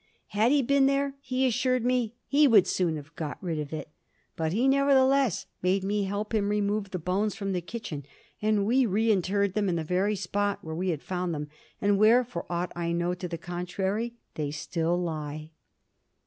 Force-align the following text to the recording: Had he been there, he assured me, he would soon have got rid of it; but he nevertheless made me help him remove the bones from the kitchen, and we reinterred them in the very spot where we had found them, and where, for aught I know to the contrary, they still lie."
Had 0.29 0.51
he 0.51 0.63
been 0.63 0.87
there, 0.87 1.13
he 1.21 1.45
assured 1.45 1.85
me, 1.85 2.15
he 2.25 2.47
would 2.47 2.65
soon 2.65 2.95
have 2.95 3.15
got 3.15 3.37
rid 3.39 3.59
of 3.59 3.71
it; 3.71 3.87
but 4.35 4.51
he 4.51 4.67
nevertheless 4.67 5.45
made 5.61 5.83
me 5.83 6.05
help 6.05 6.33
him 6.33 6.49
remove 6.49 6.89
the 6.89 6.97
bones 6.97 7.35
from 7.35 7.53
the 7.53 7.61
kitchen, 7.61 8.03
and 8.41 8.65
we 8.65 8.87
reinterred 8.87 9.53
them 9.53 9.69
in 9.69 9.75
the 9.75 9.83
very 9.83 10.15
spot 10.15 10.57
where 10.63 10.73
we 10.73 10.89
had 10.89 11.03
found 11.03 11.35
them, 11.35 11.49
and 11.79 11.99
where, 11.99 12.23
for 12.23 12.47
aught 12.51 12.71
I 12.75 12.93
know 12.93 13.13
to 13.13 13.27
the 13.27 13.37
contrary, 13.37 14.15
they 14.33 14.49
still 14.49 14.97
lie." 14.99 15.51